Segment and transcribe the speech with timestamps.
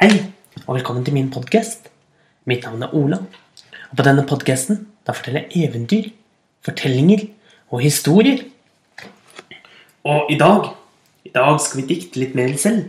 [0.00, 0.14] Hei,
[0.64, 1.90] og velkommen til min podkast.
[2.48, 3.18] Mitt navn er Ola.
[3.90, 6.06] Og på denne podkasten forteller jeg eventyr,
[6.64, 7.26] fortellinger
[7.68, 8.40] og historier.
[10.08, 10.70] Og i dag
[11.28, 12.86] i dag skal vi dikte litt mer selv.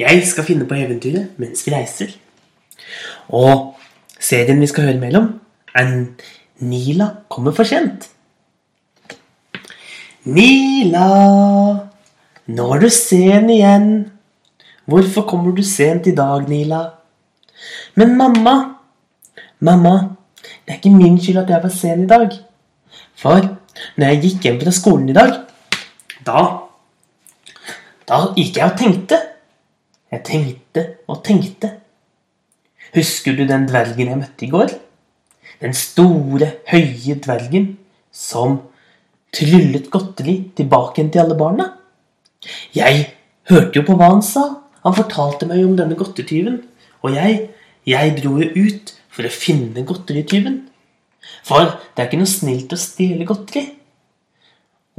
[0.00, 2.16] Jeg skal finne på eventyret mens vi reiser.
[3.28, 3.76] Og
[4.16, 5.28] serien vi skal høre mellom,
[5.76, 5.92] er
[6.64, 8.08] Nila kommer for sent.
[10.24, 11.04] Nila,
[12.48, 13.92] nå er du sen igjen.
[14.86, 16.82] Hvorfor kommer du sent i dag, Nila?
[17.94, 18.54] Men mamma,
[19.60, 19.94] mamma,
[20.42, 22.32] det er ikke min skyld at jeg var sen i dag.
[23.14, 23.44] For
[23.96, 25.38] når jeg gikk hjem fra skolen i dag,
[26.26, 26.42] da
[28.08, 29.18] Da gikk jeg og tenkte.
[30.12, 31.70] Jeg tenkte og tenkte.
[32.92, 34.74] Husker du den dvergen jeg møtte i går?
[35.62, 37.68] Den store, høye dvergen
[38.12, 38.58] som
[39.32, 41.70] tryllet godteri tilbake igjen til alle barna?
[42.74, 43.06] Jeg
[43.48, 44.61] hørte jo på hva han sa.
[44.86, 46.60] Han fortalte meg om denne godtetyven.
[47.02, 47.48] Og jeg,
[47.88, 50.58] jeg dro jo ut for å finne godterityven.
[51.46, 53.66] For det er ikke noe snilt å stjele godteri.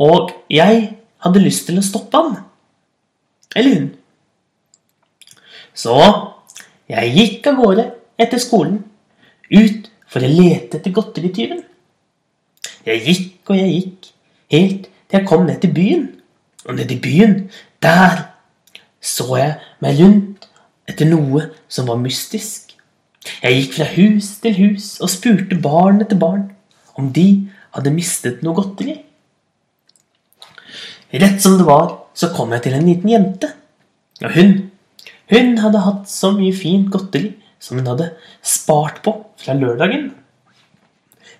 [0.03, 0.85] Og jeg
[1.23, 2.39] hadde lyst til å stoppe han.
[3.55, 3.91] Eller hun.
[5.73, 5.97] Så
[6.89, 7.85] jeg gikk av gårde
[8.21, 8.81] etter skolen,
[9.49, 11.61] ut for å lete etter godterityven.
[12.87, 14.09] Jeg gikk og jeg gikk,
[14.53, 16.05] helt til jeg kom ned til byen.
[16.63, 17.33] Og nede i byen,
[17.83, 18.29] der
[19.03, 20.47] så jeg meg rundt
[20.89, 22.73] etter noe som var mystisk.
[23.43, 26.49] Jeg gikk fra hus til hus og spurte barn etter barn
[26.99, 27.27] om de
[27.73, 28.97] hadde mistet noe godteri.
[31.13, 33.49] Rett som det var, så kom jeg til en liten jente.
[34.23, 34.53] Og hun,
[35.29, 38.11] hun hadde hatt så mye fint godteri som hun hadde
[38.43, 40.09] spart på fra lørdagen.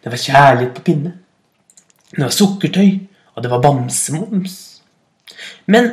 [0.03, 1.13] Det var kjærlighet på pinne.
[2.13, 2.99] Det var sukkertøy,
[3.33, 4.57] og det var bamsemums.
[5.65, 5.89] Men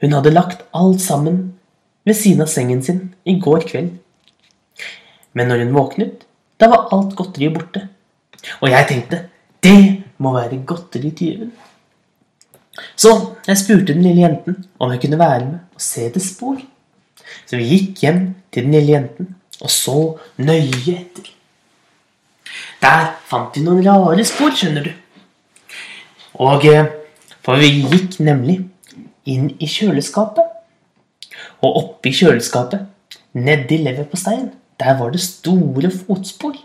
[0.00, 1.54] hun hadde lagt alt sammen
[2.04, 3.92] ved siden av sengen sin i går kveld.
[5.34, 6.24] Men når hun våknet,
[6.60, 7.88] da var alt godteriet borte.
[8.60, 9.24] Og jeg tenkte
[9.64, 11.52] det må være godterityven.
[12.96, 13.10] Så
[13.46, 16.58] jeg spurte den lille jenten om jeg kunne være med og se etter spor.
[17.46, 18.20] Så vi gikk hjem
[18.52, 19.96] til den lille jenten og så
[20.36, 21.30] nøye etter.
[22.82, 24.92] Der fant vi noen rare spor, skjønner du.
[26.44, 26.90] Og eh,
[27.44, 28.62] For vi gikk nemlig
[29.28, 30.53] inn i kjøleskapet.
[31.64, 32.84] Og oppe i kjøleskapet,
[33.34, 36.58] nedi leverposteien, der var det store fotspor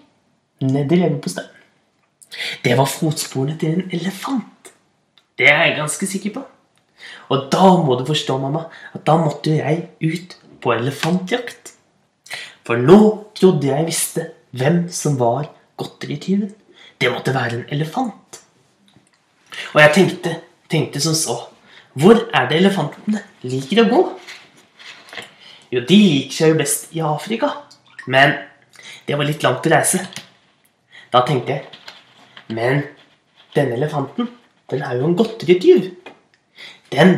[0.65, 1.55] nedi leverposteien.
[2.63, 4.71] Det var fotsporene til en elefant.
[5.39, 6.43] Det er jeg ganske sikker på.
[7.31, 11.73] Og da må du forstå, mamma, at da måtte jeg ut på elefantjakt.
[12.67, 12.99] For nå
[13.37, 15.49] trodde jeg visste hvem som var
[15.79, 16.51] godterityven.
[16.99, 18.41] Det måtte være en elefant.
[19.73, 20.35] Og jeg tenkte,
[20.69, 21.37] tenkte som så
[21.99, 24.01] Hvor er det elefantene liker å gå?
[25.69, 27.51] Jo, de liker seg jo best i Afrika.
[28.09, 28.33] Men
[29.05, 30.01] det var litt langt å reise.
[31.13, 31.65] Da tenkte jeg
[32.49, 32.81] Men
[33.53, 34.29] denne elefanten,
[34.69, 35.83] den er jo en godterityv.
[36.89, 37.11] Den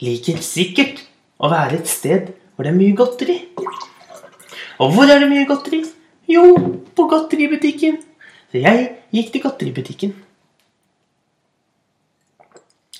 [0.00, 1.02] liker sikkert
[1.36, 3.36] å være et sted hvor det er mye godteri.
[4.80, 5.82] Og hvor er det mye godteri?
[6.30, 6.54] Jo,
[6.96, 8.00] på godteributikken.
[8.48, 10.16] Så jeg gikk til godteributikken.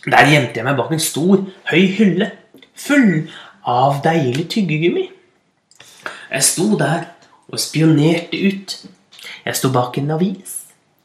[0.05, 2.31] Der gjemte jeg meg bak en stor, høy hylle
[2.77, 3.29] full
[3.67, 5.09] av deilig tyggegummi.
[6.31, 7.11] Jeg sto der
[7.51, 8.77] og spionerte ut.
[9.45, 10.61] Jeg sto bak en avis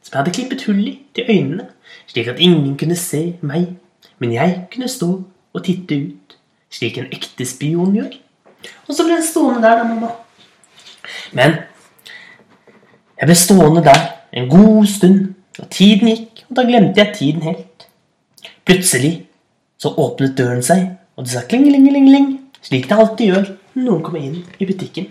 [0.06, 1.64] som jeg hadde klippet hull i til øynene,
[2.06, 3.72] slik at ingen kunne se meg,
[4.18, 5.08] men jeg kunne stå
[5.52, 6.36] og titte ut,
[6.70, 8.12] slik en ekte spion gjør.
[8.86, 10.12] Og så ble jeg stående der, da, mamma.
[11.34, 11.58] Men
[13.18, 14.04] jeg ble stående der
[14.36, 17.88] en god stund, og tiden gikk, og da glemte jeg tiden helt.
[18.66, 19.14] Plutselig
[19.82, 24.24] så åpnet døren seg, og det sa klingelingeling, slik det alltid gjør når noen kommer
[24.24, 25.10] inn i butikken.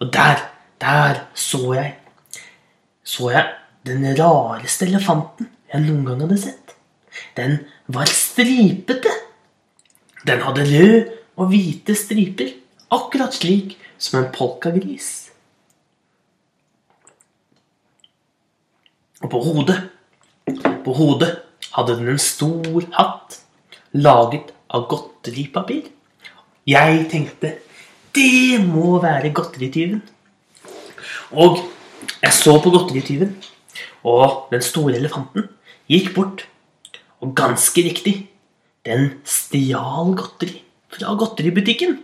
[0.00, 0.40] Og der,
[0.80, 1.96] der så jeg
[3.04, 3.46] Så jeg
[3.86, 6.74] den rareste elefanten jeg noen gang hadde sett.
[7.36, 7.58] Den
[7.88, 9.12] var stripete.
[10.26, 12.52] Den hadde rød og hvite striper,
[12.92, 15.30] akkurat slik som en polkagris.
[19.20, 19.78] Og på hodet
[20.84, 21.30] På hodet
[21.76, 23.40] hadde den en stor hatt
[23.92, 25.84] laget av godteripapir.
[26.68, 27.54] Jeg tenkte
[28.14, 30.02] det må være godterityven.
[31.30, 31.60] Og
[32.22, 33.36] jeg så på godterityven,
[34.04, 35.46] og den store elefanten
[35.90, 36.46] gikk bort.
[37.20, 38.14] Og ganske riktig,
[38.86, 41.98] den stjal godteri fra godteributikken.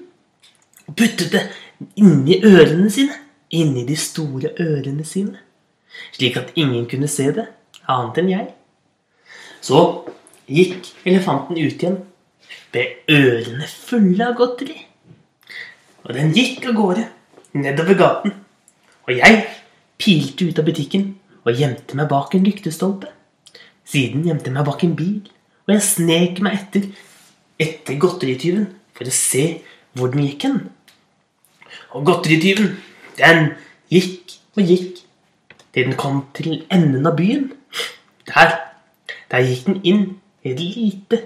[0.87, 1.47] Og puttet det
[1.99, 3.17] inni ørene sine.
[3.51, 5.41] Inni de store ørene sine.
[6.13, 7.47] Slik at ingen kunne se det,
[7.89, 8.49] annet enn jeg.
[9.65, 9.81] Så
[10.47, 12.03] gikk elefanten ut igjen
[12.77, 14.77] med ørene fulle av godteri.
[16.07, 17.05] og den gikk av gårde
[17.59, 18.35] nedover gaten.
[19.09, 19.41] Og jeg
[19.99, 21.09] pilte ut av butikken
[21.43, 23.09] og gjemte meg bak en lyktestolpe.
[23.87, 25.27] Siden gjemte jeg meg bak en bil,
[25.67, 26.87] og jeg snek meg etter
[27.59, 29.45] etter godterityven for å se
[29.97, 30.59] hvor den gikk hen.
[31.97, 32.75] Og godterityven,
[33.19, 33.55] den
[33.91, 35.01] gikk og gikk
[35.73, 37.49] til den kom til enden av byen.
[38.29, 38.53] Der,
[39.33, 40.05] der gikk den inn
[40.45, 41.23] i et lite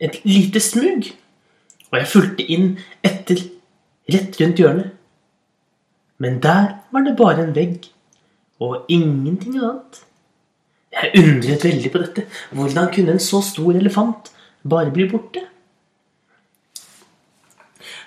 [0.00, 1.10] et lite smug.
[1.90, 2.72] Og jeg fulgte inn
[3.06, 3.40] etter,
[4.12, 4.92] rett rundt hjørnet.
[6.18, 7.90] Men der var det bare en vegg,
[8.60, 10.00] og ingenting annet.
[10.96, 12.24] Jeg undret veldig på dette.
[12.56, 14.30] Hvordan kunne en så stor elefant
[14.64, 15.42] bare bli borte?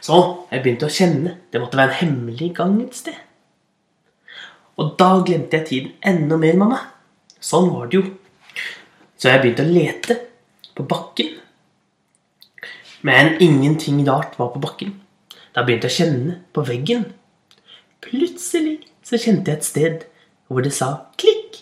[0.02, 0.18] Så
[0.50, 3.18] jeg begynte å kjenne det måtte være en hemmelig gang et sted.
[4.80, 6.80] Og da glemte jeg tiden enda mer, mamma.
[7.40, 8.06] Sånn var det jo.
[9.20, 10.18] Så jeg begynte å lete
[10.74, 11.36] på bakken.
[13.02, 14.94] Men ingenting rart var på bakken.
[15.56, 17.06] Da begynte jeg å kjenne på veggen.
[18.04, 20.06] Plutselig så kjente jeg et sted
[20.50, 21.62] hvor det sa klikk.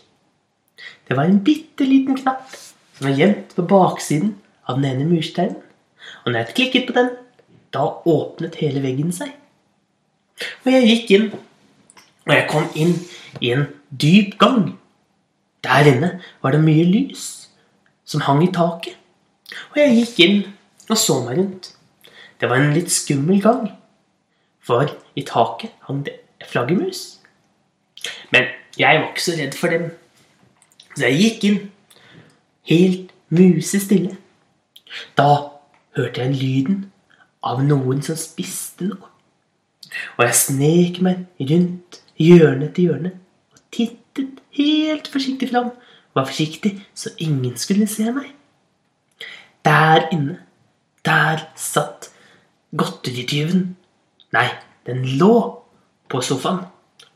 [1.08, 4.36] Det var en bitte liten knapp som var gjemt på baksiden
[4.68, 5.60] av den ene mursteinen.
[6.24, 7.12] Og når jeg klikket på den,
[7.74, 9.32] da åpnet hele veggen seg.
[10.64, 11.30] Og jeg gikk inn,
[12.28, 12.94] og jeg kom inn
[13.42, 14.76] i en dyp gang.
[15.66, 16.12] Der inne
[16.44, 17.48] var det mye lys
[18.08, 18.96] som hang i taket.
[19.72, 20.38] Og jeg gikk inn
[20.90, 21.72] og så meg rundt.
[22.40, 23.72] Det var en litt skummel gang,
[24.62, 27.20] for i taket hang det flaggermus.
[28.32, 29.90] Men jeg var ikke så redd for dem.
[30.96, 31.60] Så jeg gikk inn,
[32.70, 34.18] helt musestille.
[35.18, 35.30] Da
[35.98, 36.86] hørte jeg lyden
[37.44, 39.12] av noen som spiste noe.
[40.18, 43.14] Og jeg snek meg rundt hjørne til hjørne
[43.54, 45.72] og tittet helt forsiktig fram.
[46.18, 48.34] Var forsiktig så ingen skulle se meg.
[49.66, 50.40] Der inne,
[51.06, 52.10] der satt
[52.78, 53.76] godterityven.
[54.36, 54.48] Nei,
[54.88, 55.34] den lå
[56.10, 56.66] på sofaen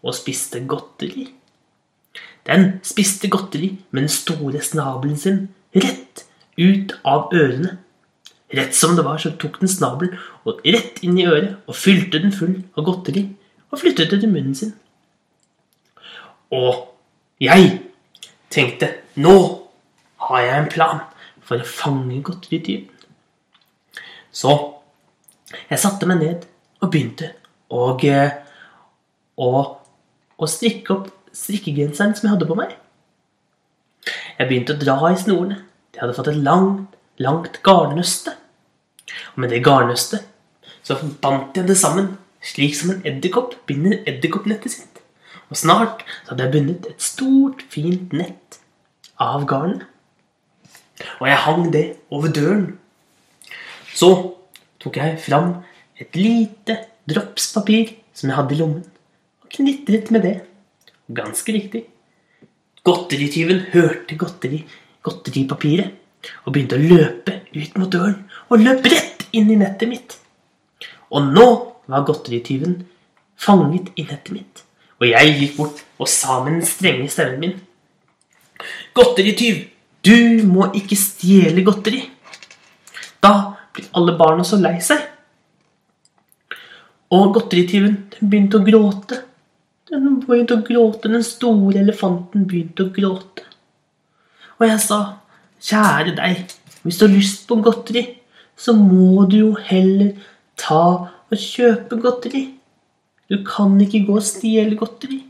[0.01, 1.29] og spiste godteri.
[2.47, 5.41] Den spiste godteri med den store snabelen sin
[5.75, 6.25] rett
[6.57, 7.77] ut av ørene.
[8.51, 12.19] Rett som det var, så tok den snabelen og rett inn i øret og fylte
[12.19, 13.29] den full av godteri
[13.71, 14.73] og flyttet det til munnen sin.
[16.51, 16.89] Og
[17.39, 17.77] jeg
[18.51, 19.35] tenkte nå
[20.27, 20.99] har jeg en plan
[21.47, 22.89] for å fange godterityven.
[24.31, 24.55] Så
[25.69, 26.45] jeg satte meg ned
[26.81, 27.33] og begynte
[27.71, 27.91] å,
[29.37, 29.49] å,
[30.37, 32.73] å strikke opp strikkegenseren som jeg hadde på meg.
[34.39, 35.61] Jeg begynte å dra i snorene.
[35.91, 38.33] De hadde fått et langt, langt garnnøste.
[39.33, 40.27] Og med det garnnøstet
[40.81, 45.01] så bandt jeg det sammen, slik som en edderkopp binder edderkoppnettet sitt.
[45.51, 48.61] Og snart så hadde jeg bundet et stort, fint nett
[49.21, 49.85] av garnet.
[51.19, 52.65] Og jeg hang det over døren.
[53.93, 54.11] Så
[54.81, 55.55] tok jeg fram
[55.99, 56.77] et lite
[57.09, 58.85] dropspapir som jeg hadde i lommen,
[59.43, 60.35] og knitret med det.
[61.11, 61.85] Ganske riktig.
[62.87, 64.63] Godterityven hørte godteri,
[65.05, 65.97] godteripapiret
[66.45, 68.17] og begynte å løpe ut mot døren
[68.49, 70.17] og løp rett inn i nettet mitt.
[71.11, 71.47] Og nå
[71.91, 72.79] var godterityven
[73.41, 74.63] fanget i nettet mitt,
[75.01, 77.59] og jeg gikk bort og sa med den strenge stemmen min
[78.93, 79.61] Godterityv,
[80.05, 82.03] du må ikke stjele godteri.
[83.23, 85.01] Da blir alle barna så lei seg.
[87.11, 89.21] Og godterityven begynte å gråte.
[89.91, 93.43] Den begynte å gråte, den store elefanten begynte å gråte.
[94.59, 94.99] Og jeg sa,
[95.59, 96.53] kjære deg,
[96.85, 98.05] hvis du har lyst på godteri,
[98.55, 100.13] så må du jo heller
[100.59, 100.83] ta
[101.31, 102.45] og kjøpe godteri.
[103.31, 105.21] Du kan ikke gå og stjele godteri.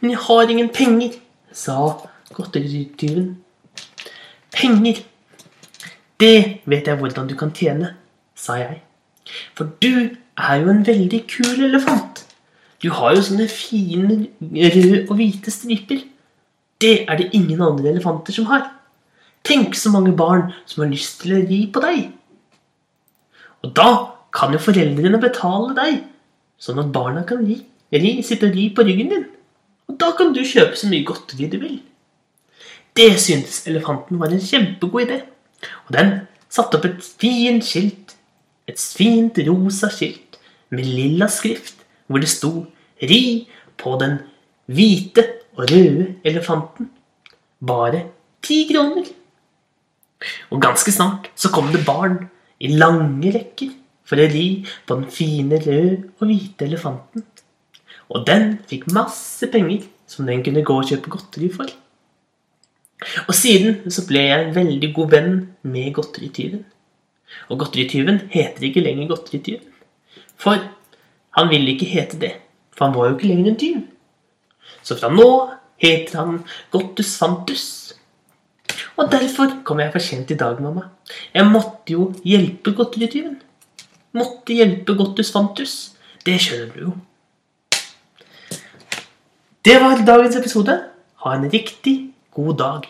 [0.00, 1.16] Men jeg har ingen penger,
[1.52, 1.78] sa
[2.34, 3.34] godterityven.
[4.54, 5.00] Penger,
[6.20, 7.94] det vet jeg hvordan du kan tjene,
[8.34, 8.80] sa jeg.
[9.56, 12.24] For du er jo en veldig kul elefant.
[12.82, 16.02] Du har jo sånne fine røde og hvite striper.
[16.80, 18.66] Det er det ingen andre elefanter som har.
[19.44, 22.10] Tenk så mange barn som har lyst til å ri på deg.
[23.64, 23.90] Og da
[24.34, 26.02] kan jo foreldrene betale deg,
[26.60, 27.60] sånn at barna kan ri,
[27.94, 29.26] ri, sitte og ri på ryggen din.
[29.88, 31.78] Og da kan du kjøpe så mye godteri du vil.
[32.94, 35.22] Det syntes elefanten var en kjempegod idé,
[35.86, 36.12] og den
[36.52, 38.14] satte opp et fint skilt,
[38.68, 40.38] et fint rosa skilt
[40.74, 42.66] med lilla skrift, hvor det sto
[43.02, 44.18] 'Ri på den
[44.66, 45.24] hvite
[45.56, 46.88] og røde elefanten'.
[47.66, 48.04] Bare
[48.42, 49.04] ti kroner.
[50.50, 52.28] Og ganske snart så kom det barn
[52.60, 53.72] i lange rekker
[54.04, 57.24] for å ri på den fine røde og hvite elefanten.
[58.08, 61.68] Og den fikk masse penger som den kunne gå og kjøpe godteri for.
[63.28, 65.32] Og siden så ble jeg en veldig god venn
[65.64, 66.64] med godterityven.
[67.48, 69.72] Og godterityven heter ikke lenger godterityven.
[70.36, 70.60] For
[71.38, 72.32] han ville ikke hete det,
[72.74, 73.80] for han var jo ikke lenger en tyv.
[74.84, 75.28] Så fra nå
[75.80, 76.42] heter han
[76.72, 77.66] Gottus Fantus.
[78.96, 80.88] Og derfor kom jeg for sent i dag, mamma.
[81.34, 83.40] Jeg måtte jo hjelpe godterityven.
[84.14, 85.74] Måtte hjelpe Gottus Fantus.
[86.24, 86.92] Det skjønner du jo.
[89.64, 90.76] Det var dagens episode.
[91.24, 91.96] Ha en riktig
[92.36, 92.88] god dag.